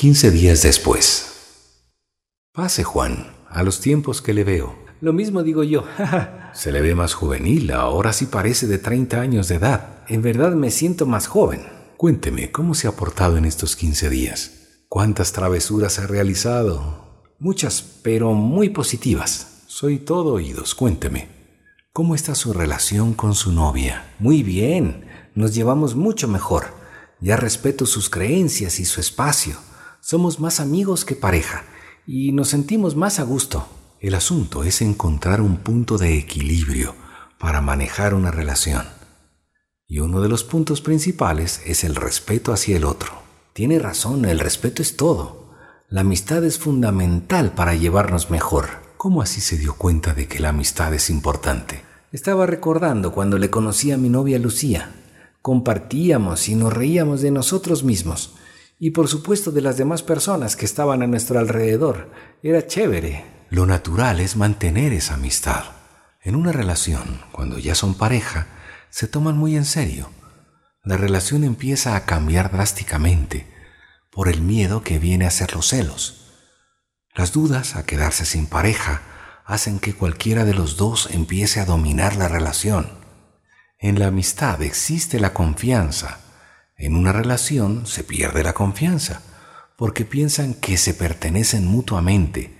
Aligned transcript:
15 0.00 0.30
días 0.30 0.62
después. 0.62 1.26
Pase, 2.54 2.84
Juan, 2.84 3.36
a 3.50 3.62
los 3.62 3.82
tiempos 3.82 4.22
que 4.22 4.32
le 4.32 4.44
veo. 4.44 4.74
Lo 5.02 5.12
mismo 5.12 5.42
digo 5.42 5.62
yo. 5.62 5.84
Se 6.54 6.72
le 6.72 6.80
ve 6.80 6.94
más 6.94 7.12
juvenil, 7.12 7.70
ahora 7.70 8.14
sí 8.14 8.24
parece 8.24 8.66
de 8.66 8.78
30 8.78 9.20
años 9.20 9.48
de 9.48 9.56
edad. 9.56 9.98
En 10.08 10.22
verdad 10.22 10.52
me 10.52 10.70
siento 10.70 11.04
más 11.04 11.26
joven. 11.26 11.66
Cuénteme, 11.98 12.50
¿cómo 12.50 12.72
se 12.72 12.88
ha 12.88 12.92
portado 12.92 13.36
en 13.36 13.44
estos 13.44 13.76
15 13.76 14.08
días? 14.08 14.52
¿Cuántas 14.88 15.32
travesuras 15.32 15.98
ha 15.98 16.06
realizado? 16.06 17.22
Muchas, 17.38 17.82
pero 18.02 18.32
muy 18.32 18.70
positivas. 18.70 19.64
Soy 19.66 19.98
todo 19.98 20.32
oídos, 20.32 20.74
cuénteme. 20.74 21.28
¿Cómo 21.92 22.14
está 22.14 22.34
su 22.34 22.54
relación 22.54 23.12
con 23.12 23.34
su 23.34 23.52
novia? 23.52 24.14
Muy 24.18 24.42
bien, 24.42 25.04
nos 25.34 25.54
llevamos 25.54 25.94
mucho 25.94 26.26
mejor. 26.26 26.68
Ya 27.20 27.36
respeto 27.36 27.84
sus 27.84 28.08
creencias 28.08 28.80
y 28.80 28.86
su 28.86 28.98
espacio. 28.98 29.58
Somos 30.00 30.40
más 30.40 30.60
amigos 30.60 31.04
que 31.04 31.14
pareja 31.14 31.64
y 32.06 32.32
nos 32.32 32.48
sentimos 32.48 32.96
más 32.96 33.20
a 33.20 33.22
gusto. 33.22 33.68
El 34.00 34.14
asunto 34.14 34.64
es 34.64 34.80
encontrar 34.80 35.42
un 35.42 35.58
punto 35.58 35.98
de 35.98 36.16
equilibrio 36.16 36.94
para 37.38 37.60
manejar 37.60 38.14
una 38.14 38.30
relación. 38.30 38.86
Y 39.86 39.98
uno 39.98 40.22
de 40.22 40.30
los 40.30 40.42
puntos 40.42 40.80
principales 40.80 41.60
es 41.66 41.84
el 41.84 41.96
respeto 41.96 42.52
hacia 42.52 42.78
el 42.78 42.84
otro. 42.84 43.12
Tiene 43.52 43.78
razón, 43.78 44.24
el 44.24 44.40
respeto 44.40 44.80
es 44.80 44.96
todo. 44.96 45.50
La 45.90 46.00
amistad 46.00 46.44
es 46.44 46.58
fundamental 46.58 47.52
para 47.52 47.74
llevarnos 47.74 48.30
mejor. 48.30 48.68
¿Cómo 48.96 49.20
así 49.20 49.42
se 49.42 49.58
dio 49.58 49.74
cuenta 49.74 50.14
de 50.14 50.28
que 50.28 50.40
la 50.40 50.48
amistad 50.48 50.94
es 50.94 51.10
importante? 51.10 51.82
Estaba 52.10 52.46
recordando 52.46 53.12
cuando 53.12 53.36
le 53.36 53.50
conocí 53.50 53.92
a 53.92 53.98
mi 53.98 54.08
novia 54.08 54.38
Lucía. 54.38 54.92
Compartíamos 55.42 56.48
y 56.48 56.54
nos 56.54 56.72
reíamos 56.72 57.20
de 57.20 57.30
nosotros 57.32 57.84
mismos 57.84 58.34
y 58.82 58.92
por 58.92 59.08
supuesto 59.08 59.52
de 59.52 59.60
las 59.60 59.76
demás 59.76 60.02
personas 60.02 60.56
que 60.56 60.64
estaban 60.64 61.02
a 61.02 61.06
nuestro 61.06 61.38
alrededor. 61.38 62.10
Era 62.42 62.66
chévere. 62.66 63.26
Lo 63.50 63.66
natural 63.66 64.20
es 64.20 64.36
mantener 64.36 64.94
esa 64.94 65.14
amistad. 65.14 65.64
En 66.22 66.34
una 66.34 66.50
relación, 66.50 67.20
cuando 67.30 67.58
ya 67.58 67.74
son 67.74 67.94
pareja, 67.94 68.46
se 68.88 69.06
toman 69.06 69.36
muy 69.36 69.54
en 69.54 69.66
serio. 69.66 70.08
La 70.82 70.96
relación 70.96 71.44
empieza 71.44 71.94
a 71.94 72.06
cambiar 72.06 72.50
drásticamente 72.50 73.46
por 74.10 74.28
el 74.28 74.40
miedo 74.40 74.82
que 74.82 74.98
viene 74.98 75.26
a 75.26 75.30
ser 75.30 75.54
los 75.54 75.68
celos. 75.68 76.32
Las 77.14 77.32
dudas 77.32 77.76
a 77.76 77.84
quedarse 77.84 78.24
sin 78.24 78.46
pareja 78.46 79.02
hacen 79.44 79.78
que 79.78 79.92
cualquiera 79.92 80.46
de 80.46 80.54
los 80.54 80.78
dos 80.78 81.10
empiece 81.10 81.60
a 81.60 81.66
dominar 81.66 82.16
la 82.16 82.28
relación. 82.28 82.88
En 83.78 83.98
la 83.98 84.06
amistad 84.06 84.62
existe 84.62 85.20
la 85.20 85.34
confianza 85.34 86.29
en 86.80 86.96
una 86.96 87.12
relación 87.12 87.86
se 87.86 88.04
pierde 88.04 88.42
la 88.42 88.54
confianza, 88.54 89.20
porque 89.76 90.06
piensan 90.06 90.54
que 90.54 90.78
se 90.78 90.94
pertenecen 90.94 91.66
mutuamente. 91.66 92.56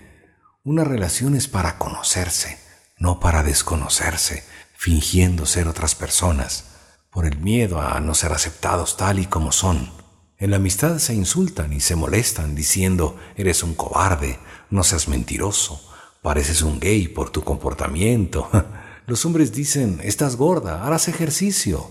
Una 0.63 0.83
relación 0.83 1.35
es 1.35 1.47
para 1.47 1.79
conocerse, 1.79 2.59
no 2.99 3.19
para 3.19 3.41
desconocerse, 3.41 4.43
fingiendo 4.77 5.47
ser 5.47 5.67
otras 5.67 5.95
personas, 5.95 6.65
por 7.09 7.25
el 7.25 7.39
miedo 7.39 7.81
a 7.81 7.99
no 7.99 8.13
ser 8.13 8.31
aceptados 8.31 8.95
tal 8.95 9.17
y 9.17 9.25
como 9.25 9.51
son. 9.51 9.91
En 10.37 10.51
la 10.51 10.57
amistad 10.57 10.99
se 10.99 11.15
insultan 11.15 11.73
y 11.73 11.79
se 11.79 11.95
molestan 11.95 12.53
diciendo, 12.53 13.17
eres 13.35 13.63
un 13.63 13.73
cobarde, 13.73 14.39
no 14.69 14.83
seas 14.83 15.07
mentiroso, 15.07 15.81
pareces 16.21 16.61
un 16.61 16.79
gay 16.79 17.07
por 17.07 17.31
tu 17.31 17.43
comportamiento. 17.43 18.49
Los 19.07 19.25
hombres 19.25 19.51
dicen, 19.51 19.99
estás 20.03 20.35
gorda, 20.35 20.85
harás 20.85 21.07
ejercicio. 21.07 21.89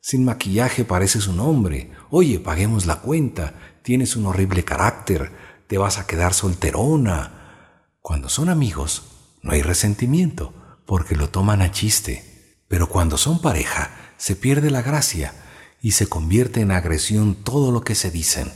Sin 0.00 0.24
maquillaje 0.24 0.84
pareces 0.84 1.26
un 1.26 1.40
hombre. 1.40 1.90
Oye, 2.10 2.38
paguemos 2.38 2.86
la 2.86 2.96
cuenta. 2.96 3.54
Tienes 3.82 4.16
un 4.16 4.26
horrible 4.26 4.64
carácter. 4.64 5.32
Te 5.66 5.78
vas 5.78 5.98
a 5.98 6.06
quedar 6.06 6.34
solterona. 6.34 7.90
Cuando 8.00 8.28
son 8.28 8.48
amigos, 8.48 9.04
no 9.42 9.52
hay 9.52 9.62
resentimiento, 9.62 10.54
porque 10.86 11.16
lo 11.16 11.28
toman 11.28 11.62
a 11.62 11.72
chiste. 11.72 12.64
Pero 12.68 12.88
cuando 12.88 13.18
son 13.18 13.40
pareja, 13.40 13.90
se 14.16 14.36
pierde 14.36 14.70
la 14.70 14.82
gracia 14.82 15.34
y 15.80 15.92
se 15.92 16.08
convierte 16.08 16.60
en 16.60 16.70
agresión 16.70 17.34
todo 17.34 17.72
lo 17.72 17.82
que 17.82 17.94
se 17.94 18.10
dicen. 18.10 18.52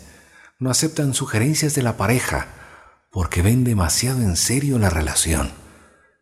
No 0.59 0.71
aceptan 0.71 1.15
sugerencias 1.15 1.75
de 1.75 1.83
la 1.83 1.97
pareja, 1.97 2.47
porque 3.11 3.43
ven 3.43 3.65
demasiado 3.65 4.23
en 4.23 4.37
serio 4.37 4.79
la 4.79 4.91
relación. 4.91 5.53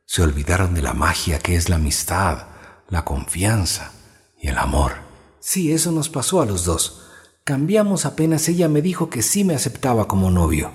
Se 0.07 0.23
olvidaron 0.23 0.75
de 0.75 0.83
la 0.83 0.93
magia 0.93 1.39
que 1.39 1.55
es 1.55 1.69
la 1.69 1.77
amistad, 1.77 2.49
la 2.89 3.05
confianza 3.05 3.93
y 4.41 4.49
el 4.49 4.59
amor. 4.59 5.10
Sí, 5.41 5.73
eso 5.73 5.91
nos 5.91 6.11
pasó 6.11 6.43
a 6.43 6.47
los 6.47 6.67
dos. 6.67 7.01
Cambiamos 7.45 8.05
apenas 8.05 8.47
ella 8.49 8.69
me 8.69 8.83
dijo 8.83 9.09
que 9.09 9.23
sí 9.23 9.43
me 9.43 9.55
aceptaba 9.55 10.07
como 10.07 10.31
novio. 10.31 10.71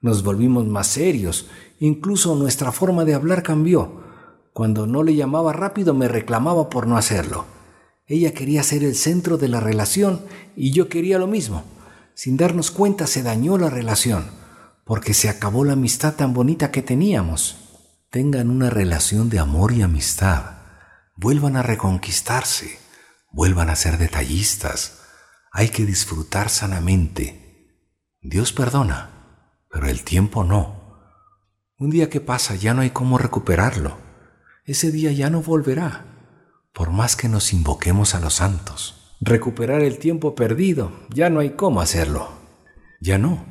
Nos 0.00 0.24
volvimos 0.24 0.66
más 0.66 0.88
serios, 0.88 1.46
incluso 1.78 2.34
nuestra 2.34 2.72
forma 2.72 3.04
de 3.04 3.14
hablar 3.14 3.44
cambió. 3.44 4.02
Cuando 4.52 4.88
no 4.88 5.04
le 5.04 5.14
llamaba 5.14 5.52
rápido 5.52 5.94
me 5.94 6.08
reclamaba 6.08 6.68
por 6.68 6.88
no 6.88 6.96
hacerlo. 6.96 7.46
Ella 8.06 8.34
quería 8.34 8.64
ser 8.64 8.82
el 8.82 8.96
centro 8.96 9.38
de 9.38 9.46
la 9.46 9.60
relación 9.60 10.22
y 10.56 10.72
yo 10.72 10.88
quería 10.88 11.18
lo 11.20 11.28
mismo. 11.28 11.62
Sin 12.14 12.36
darnos 12.36 12.72
cuenta 12.72 13.06
se 13.06 13.22
dañó 13.22 13.56
la 13.56 13.70
relación, 13.70 14.26
porque 14.84 15.14
se 15.14 15.28
acabó 15.28 15.64
la 15.64 15.74
amistad 15.74 16.14
tan 16.16 16.34
bonita 16.34 16.72
que 16.72 16.82
teníamos. 16.82 17.56
Tengan 18.10 18.50
una 18.50 18.68
relación 18.68 19.30
de 19.30 19.38
amor 19.38 19.72
y 19.72 19.82
amistad. 19.82 20.56
Vuelvan 21.16 21.56
a 21.56 21.62
reconquistarse 21.62 22.81
vuelvan 23.32 23.70
a 23.70 23.76
ser 23.76 23.98
detallistas. 23.98 25.00
Hay 25.50 25.68
que 25.68 25.84
disfrutar 25.84 26.48
sanamente. 26.48 27.76
Dios 28.20 28.52
perdona, 28.52 29.10
pero 29.70 29.88
el 29.88 30.02
tiempo 30.02 30.44
no. 30.44 30.82
Un 31.76 31.90
día 31.90 32.08
que 32.08 32.20
pasa 32.20 32.54
ya 32.54 32.74
no 32.74 32.82
hay 32.82 32.90
cómo 32.90 33.18
recuperarlo. 33.18 33.96
Ese 34.64 34.92
día 34.92 35.10
ya 35.10 35.28
no 35.28 35.42
volverá, 35.42 36.04
por 36.72 36.90
más 36.90 37.16
que 37.16 37.28
nos 37.28 37.52
invoquemos 37.52 38.14
a 38.14 38.20
los 38.20 38.34
santos. 38.34 39.16
Recuperar 39.20 39.82
el 39.82 39.98
tiempo 39.98 40.34
perdido, 40.34 40.92
ya 41.12 41.30
no 41.30 41.40
hay 41.40 41.50
cómo 41.50 41.80
hacerlo. 41.80 42.28
Ya 43.00 43.18
no, 43.18 43.44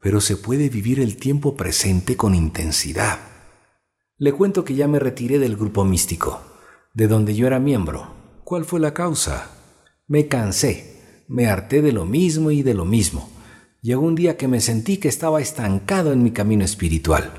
pero 0.00 0.20
se 0.20 0.36
puede 0.36 0.68
vivir 0.68 0.98
el 0.98 1.16
tiempo 1.16 1.56
presente 1.56 2.16
con 2.16 2.34
intensidad. 2.34 3.20
Le 4.16 4.32
cuento 4.32 4.64
que 4.64 4.74
ya 4.74 4.88
me 4.88 4.98
retiré 4.98 5.38
del 5.38 5.56
grupo 5.56 5.84
místico, 5.84 6.42
de 6.94 7.06
donde 7.06 7.36
yo 7.36 7.46
era 7.46 7.60
miembro. 7.60 8.17
¿Cuál 8.48 8.64
fue 8.64 8.80
la 8.80 8.94
causa? 8.94 9.50
Me 10.06 10.26
cansé, 10.26 11.24
me 11.28 11.48
harté 11.48 11.82
de 11.82 11.92
lo 11.92 12.06
mismo 12.06 12.50
y 12.50 12.62
de 12.62 12.72
lo 12.72 12.86
mismo. 12.86 13.28
Llegó 13.82 14.00
un 14.00 14.14
día 14.14 14.38
que 14.38 14.48
me 14.48 14.62
sentí 14.62 14.96
que 14.96 15.08
estaba 15.08 15.42
estancado 15.42 16.14
en 16.14 16.22
mi 16.22 16.30
camino 16.30 16.64
espiritual. 16.64 17.30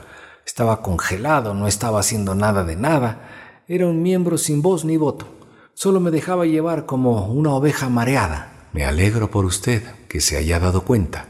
Estaba 0.46 0.84
congelado, 0.84 1.56
no 1.56 1.66
estaba 1.66 2.00
haciendo 2.00 2.36
nada 2.36 2.64
de 2.64 2.76
nada. 2.76 3.64
Era 3.68 3.88
un 3.88 4.04
miembro 4.04 4.38
sin 4.38 4.62
voz 4.62 4.86
ni 4.86 4.98
voto. 4.98 5.26
Solo 5.74 6.00
me 6.00 6.12
dejaba 6.12 6.46
llevar 6.46 6.86
como 6.86 7.26
una 7.26 7.56
oveja 7.56 7.90
mareada. 7.90 8.70
Me 8.72 8.86
alegro 8.86 9.32
por 9.32 9.46
usted 9.46 9.82
que 10.10 10.22
se 10.22 10.38
haya 10.38 10.60
dado 10.60 10.86
cuenta. 10.86 11.26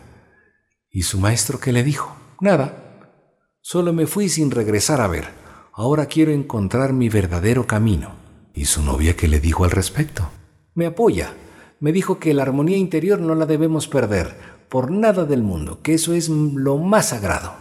¿Y 0.91 1.03
su 1.03 1.21
maestro 1.21 1.57
qué 1.57 1.71
le 1.71 1.85
dijo? 1.85 2.17
Nada. 2.41 3.15
Solo 3.61 3.93
me 3.93 4.07
fui 4.07 4.27
sin 4.27 4.51
regresar 4.51 4.99
a 4.99 5.07
ver. 5.07 5.29
Ahora 5.71 6.07
quiero 6.07 6.33
encontrar 6.33 6.91
mi 6.91 7.07
verdadero 7.07 7.65
camino. 7.65 8.18
¿Y 8.53 8.65
su 8.65 8.81
novia 8.83 9.15
qué 9.15 9.27
le 9.27 9.39
dijo 9.39 9.63
al 9.63 9.71
respecto? 9.71 10.29
Me 10.73 10.85
apoya. 10.85 11.33
Me 11.79 11.91
dijo 11.91 12.19
que 12.19 12.33
la 12.33 12.43
armonía 12.43 12.77
interior 12.77 13.19
no 13.19 13.35
la 13.35 13.45
debemos 13.45 13.87
perder, 13.87 14.35
por 14.69 14.91
nada 14.91 15.25
del 15.25 15.43
mundo, 15.43 15.81
que 15.81 15.93
eso 15.93 16.13
es 16.13 16.27
lo 16.29 16.77
más 16.77 17.09
sagrado. 17.09 17.55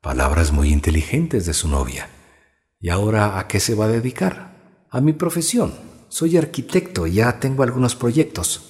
Palabras 0.00 0.50
muy 0.50 0.72
inteligentes 0.72 1.44
de 1.44 1.52
su 1.52 1.68
novia. 1.68 2.08
¿Y 2.78 2.88
ahora 2.88 3.38
a 3.38 3.48
qué 3.48 3.60
se 3.60 3.74
va 3.74 3.84
a 3.84 3.88
dedicar? 3.88 4.86
A 4.90 5.00
mi 5.02 5.12
profesión. 5.12 5.74
Soy 6.08 6.38
arquitecto 6.38 7.06
y 7.06 7.14
ya 7.14 7.38
tengo 7.38 7.62
algunos 7.62 7.94
proyectos. 7.94 8.62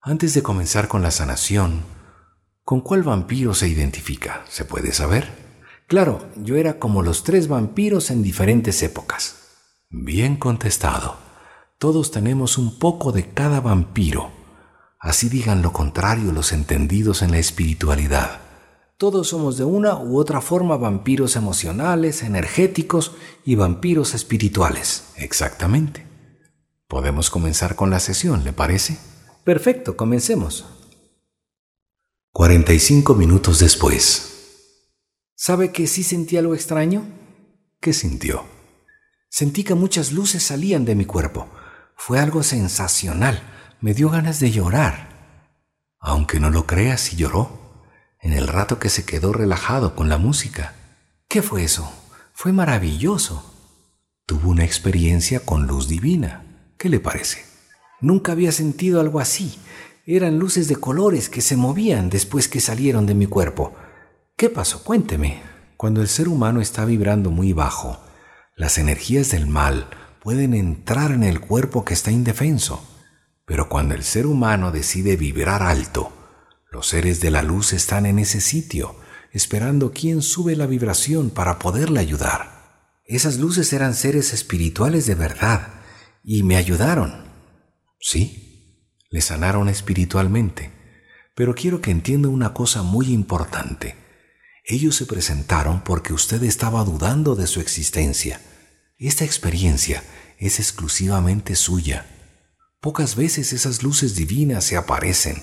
Antes 0.00 0.34
de 0.34 0.42
comenzar 0.42 0.88
con 0.88 1.02
la 1.02 1.10
sanación, 1.10 1.82
¿con 2.62 2.80
cuál 2.80 3.02
vampiro 3.02 3.54
se 3.54 3.68
identifica? 3.68 4.44
¿Se 4.48 4.64
puede 4.64 4.92
saber? 4.92 5.28
Claro, 5.86 6.26
yo 6.36 6.56
era 6.56 6.78
como 6.78 7.02
los 7.02 7.22
tres 7.22 7.48
vampiros 7.48 8.10
en 8.10 8.22
diferentes 8.22 8.82
épocas. 8.82 9.43
Bien 9.96 10.34
contestado. 10.36 11.16
Todos 11.78 12.10
tenemos 12.10 12.58
un 12.58 12.80
poco 12.80 13.12
de 13.12 13.30
cada 13.30 13.60
vampiro. 13.60 14.32
Así 14.98 15.28
digan 15.28 15.62
lo 15.62 15.72
contrario 15.72 16.32
los 16.32 16.52
entendidos 16.52 17.22
en 17.22 17.30
la 17.30 17.38
espiritualidad. 17.38 18.40
Todos 18.98 19.28
somos 19.28 19.56
de 19.56 19.62
una 19.62 19.96
u 19.96 20.18
otra 20.18 20.40
forma 20.40 20.76
vampiros 20.76 21.36
emocionales, 21.36 22.24
energéticos 22.24 23.12
y 23.44 23.54
vampiros 23.54 24.14
espirituales. 24.14 25.04
Exactamente. 25.16 26.04
Podemos 26.88 27.30
comenzar 27.30 27.76
con 27.76 27.90
la 27.90 28.00
sesión, 28.00 28.42
¿le 28.42 28.52
parece? 28.52 28.98
Perfecto, 29.44 29.96
comencemos. 29.96 30.66
45 32.32 33.14
minutos 33.14 33.60
después. 33.60 34.72
¿Sabe 35.36 35.70
que 35.70 35.86
sí 35.86 36.02
sentí 36.02 36.36
algo 36.36 36.54
extraño? 36.54 37.06
¿Qué 37.80 37.92
sintió? 37.92 38.53
Sentí 39.36 39.64
que 39.64 39.74
muchas 39.74 40.12
luces 40.12 40.44
salían 40.44 40.84
de 40.84 40.94
mi 40.94 41.06
cuerpo. 41.06 41.48
Fue 41.96 42.20
algo 42.20 42.44
sensacional. 42.44 43.42
Me 43.80 43.92
dio 43.92 44.08
ganas 44.08 44.38
de 44.38 44.52
llorar. 44.52 45.08
Aunque 45.98 46.38
no 46.38 46.50
lo 46.50 46.68
creas, 46.68 47.12
y 47.12 47.16
lloró. 47.16 47.82
en 48.20 48.32
el 48.32 48.46
rato 48.46 48.78
que 48.78 48.90
se 48.90 49.04
quedó 49.04 49.32
relajado 49.32 49.96
con 49.96 50.08
la 50.08 50.18
música. 50.18 50.74
¿Qué 51.26 51.42
fue 51.42 51.64
eso? 51.64 51.92
Fue 52.32 52.52
maravilloso. 52.52 53.52
Tuvo 54.24 54.50
una 54.50 54.64
experiencia 54.64 55.40
con 55.40 55.66
luz 55.66 55.88
divina. 55.88 56.70
¿Qué 56.78 56.88
le 56.88 57.00
parece? 57.00 57.44
Nunca 58.00 58.30
había 58.30 58.52
sentido 58.52 59.00
algo 59.00 59.18
así. 59.18 59.58
Eran 60.06 60.38
luces 60.38 60.68
de 60.68 60.76
colores 60.76 61.28
que 61.28 61.40
se 61.40 61.56
movían 61.56 62.08
después 62.08 62.46
que 62.46 62.60
salieron 62.60 63.04
de 63.04 63.16
mi 63.16 63.26
cuerpo. 63.26 63.74
¿Qué 64.36 64.48
pasó? 64.48 64.84
Cuénteme. 64.84 65.42
Cuando 65.76 66.02
el 66.02 66.06
ser 66.06 66.28
humano 66.28 66.60
está 66.60 66.84
vibrando 66.84 67.32
muy 67.32 67.52
bajo, 67.52 68.03
las 68.56 68.78
energías 68.78 69.30
del 69.30 69.46
mal 69.46 69.88
pueden 70.20 70.54
entrar 70.54 71.10
en 71.12 71.24
el 71.24 71.40
cuerpo 71.40 71.84
que 71.84 71.94
está 71.94 72.10
indefenso. 72.10 72.88
Pero 73.46 73.68
cuando 73.68 73.94
el 73.94 74.04
ser 74.04 74.26
humano 74.26 74.72
decide 74.72 75.16
vibrar 75.16 75.62
alto, 75.62 76.12
los 76.70 76.88
seres 76.88 77.20
de 77.20 77.30
la 77.30 77.42
luz 77.42 77.72
están 77.72 78.06
en 78.06 78.18
ese 78.18 78.40
sitio, 78.40 78.96
esperando 79.32 79.92
quién 79.92 80.22
sube 80.22 80.56
la 80.56 80.66
vibración 80.66 81.30
para 81.30 81.58
poderle 81.58 82.00
ayudar. 82.00 83.00
Esas 83.04 83.38
luces 83.38 83.72
eran 83.72 83.94
seres 83.94 84.32
espirituales 84.32 85.06
de 85.06 85.14
verdad 85.14 85.68
y 86.22 86.42
me 86.42 86.56
ayudaron. 86.56 87.24
Sí, 88.00 88.80
le 89.10 89.20
sanaron 89.20 89.68
espiritualmente, 89.68 90.72
pero 91.34 91.54
quiero 91.54 91.80
que 91.80 91.90
entienda 91.90 92.28
una 92.28 92.54
cosa 92.54 92.82
muy 92.82 93.12
importante. 93.12 94.03
Ellos 94.66 94.96
se 94.96 95.04
presentaron 95.04 95.84
porque 95.84 96.14
usted 96.14 96.42
estaba 96.42 96.84
dudando 96.84 97.34
de 97.34 97.46
su 97.46 97.60
existencia. 97.60 98.40
Esta 98.96 99.24
experiencia 99.24 100.02
es 100.38 100.58
exclusivamente 100.58 101.54
suya. 101.54 102.06
Pocas 102.80 103.14
veces 103.14 103.52
esas 103.52 103.82
luces 103.82 104.14
divinas 104.14 104.64
se 104.64 104.76
aparecen 104.76 105.42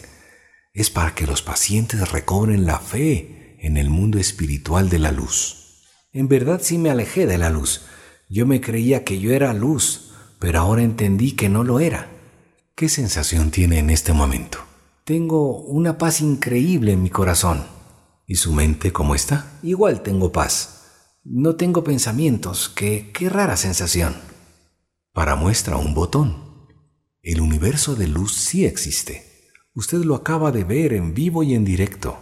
es 0.74 0.90
para 0.90 1.14
que 1.14 1.28
los 1.28 1.44
pacientes 1.44 2.12
recobren 2.12 2.66
la 2.66 2.80
fe 2.80 3.58
en 3.60 3.78
el 3.78 3.92
mundo 3.92 4.18
espiritual 4.18 4.90
de 4.90 4.98
la 4.98 5.12
luz. 5.12 5.84
En 6.14 6.28
verdad 6.28 6.62
sí 6.64 6.80
me 6.80 6.90
alejé 6.90 7.28
de 7.28 7.38
la 7.38 7.52
luz. 7.52 7.84
Yo 8.28 8.48
me 8.48 8.60
creía 8.60 9.04
que 9.04 9.20
yo 9.20 9.34
era 9.34 9.54
luz, 9.54 10.14
pero 10.40 10.60
ahora 10.60 10.82
entendí 10.82 11.34
que 11.34 11.48
no 11.48 11.64
lo 11.64 11.80
era. 11.80 12.10
¿Qué 12.74 12.90
sensación 12.90 13.52
tiene 13.52 13.78
en 13.78 13.92
este 13.92 14.14
momento? 14.14 14.60
Tengo 15.04 15.58
una 15.58 16.00
paz 16.00 16.22
increíble 16.22 16.94
en 16.94 17.04
mi 17.04 17.12
corazón. 17.12 17.81
¿Y 18.32 18.36
su 18.36 18.54
mente 18.54 18.94
cómo 18.94 19.14
está? 19.14 19.60
Igual 19.62 20.04
tengo 20.04 20.32
paz. 20.32 20.84
No 21.26 21.58
tengo 21.58 21.84
pensamientos. 21.84 22.70
Qué, 22.74 23.12
qué 23.14 23.28
rara 23.28 23.58
sensación. 23.58 24.16
Para 25.12 25.36
muestra 25.36 25.76
un 25.76 25.94
botón. 25.94 26.70
El 27.22 27.42
universo 27.42 27.94
de 27.94 28.08
luz 28.08 28.34
sí 28.34 28.64
existe. 28.66 29.50
Usted 29.74 30.06
lo 30.06 30.16
acaba 30.16 30.54
de 30.54 30.64
ver 30.64 30.94
en 30.94 31.14
vivo 31.14 31.44
y 31.44 31.56
en 31.56 31.66
directo. 31.66 32.20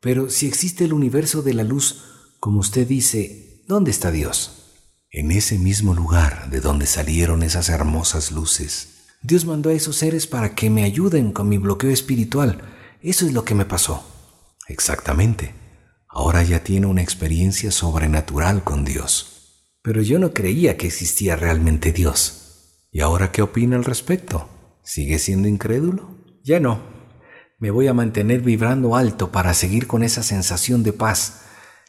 Pero 0.00 0.28
si 0.28 0.48
existe 0.48 0.86
el 0.86 0.92
universo 0.92 1.40
de 1.40 1.54
la 1.54 1.62
luz, 1.62 2.02
como 2.40 2.58
usted 2.58 2.88
dice, 2.88 3.62
¿dónde 3.68 3.92
está 3.92 4.10
Dios? 4.10 4.72
En 5.08 5.30
ese 5.30 5.56
mismo 5.56 5.94
lugar 5.94 6.50
de 6.50 6.58
donde 6.58 6.86
salieron 6.86 7.44
esas 7.44 7.68
hermosas 7.68 8.32
luces. 8.32 9.04
Dios 9.22 9.44
mandó 9.44 9.70
a 9.70 9.74
esos 9.74 9.94
seres 9.94 10.26
para 10.26 10.56
que 10.56 10.68
me 10.68 10.82
ayuden 10.82 11.30
con 11.30 11.48
mi 11.48 11.58
bloqueo 11.58 11.90
espiritual. 11.90 12.60
Eso 13.02 13.24
es 13.24 13.32
lo 13.32 13.44
que 13.44 13.54
me 13.54 13.66
pasó. 13.66 14.13
Exactamente. 14.68 15.54
Ahora 16.08 16.42
ya 16.42 16.62
tiene 16.62 16.86
una 16.86 17.02
experiencia 17.02 17.70
sobrenatural 17.70 18.62
con 18.62 18.84
Dios. 18.84 19.70
Pero 19.82 20.00
yo 20.00 20.18
no 20.18 20.32
creía 20.32 20.76
que 20.76 20.86
existía 20.86 21.36
realmente 21.36 21.92
Dios. 21.92 22.86
¿Y 22.90 23.00
ahora 23.00 23.32
qué 23.32 23.42
opina 23.42 23.76
al 23.76 23.84
respecto? 23.84 24.48
¿Sigue 24.82 25.18
siendo 25.18 25.48
incrédulo? 25.48 26.16
Ya 26.44 26.60
no. 26.60 26.80
Me 27.58 27.70
voy 27.70 27.88
a 27.88 27.94
mantener 27.94 28.40
vibrando 28.40 28.96
alto 28.96 29.32
para 29.32 29.54
seguir 29.54 29.86
con 29.86 30.02
esa 30.02 30.22
sensación 30.22 30.82
de 30.82 30.92
paz. 30.92 31.42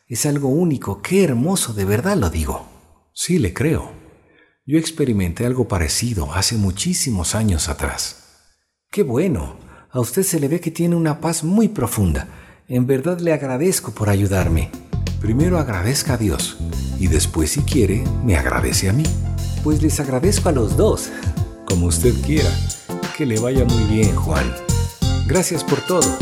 Es 0.08 0.26
algo 0.26 0.50
único, 0.50 1.02
qué 1.02 1.24
hermoso, 1.24 1.74
de 1.74 1.86
verdad 1.86 2.18
lo 2.18 2.30
digo. 2.30 2.68
Sí, 3.14 3.40
le 3.40 3.54
creo. 3.54 3.92
Yo 4.66 4.80
experimenté 4.80 5.46
algo 5.46 5.68
parecido 5.68 6.34
hace 6.34 6.56
muchísimos 6.56 7.36
años 7.36 7.70
atrás. 7.70 8.24
Qué 8.90 9.04
bueno. 9.04 9.58
A 9.92 10.00
usted 10.00 10.24
se 10.24 10.40
le 10.40 10.48
ve 10.48 10.60
que 10.60 10.72
tiene 10.72 10.96
una 10.96 11.22
paz 11.22 11.44
muy 11.44 11.68
profunda. 11.68 12.28
En 12.68 12.88
verdad 12.88 13.20
le 13.20 13.32
agradezco 13.32 13.92
por 13.92 14.10
ayudarme. 14.10 14.72
Primero 15.22 15.60
agradezca 15.60 16.16
a 16.16 16.18
Dios 16.18 16.58
y 17.00 17.08
después, 17.08 17.52
si 17.52 17.62
quiere, 17.62 18.04
me 18.24 18.38
agradece 18.38 18.90
a 18.90 18.94
mí. 18.94 19.04
Pues 19.64 19.84
les 19.84 20.00
agradezco 20.00 20.50
a 20.50 20.52
los 20.52 20.76
dos. 20.76 21.12
Como 21.68 21.86
usted 21.86 22.16
quiera. 22.26 22.50
Que 23.16 23.28
le 23.28 23.40
vaya 23.40 23.66
muy 23.66 23.84
bien, 23.84 24.16
Juan. 24.16 24.52
Gracias 25.28 25.64
por 25.64 25.80
todo. 25.82 26.18